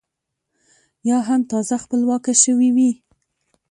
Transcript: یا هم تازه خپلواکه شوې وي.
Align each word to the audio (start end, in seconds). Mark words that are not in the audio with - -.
یا 1.09 1.17
هم 1.27 1.41
تازه 1.51 1.75
خپلواکه 1.83 2.33
شوې 2.43 2.69
وي. 2.75 2.91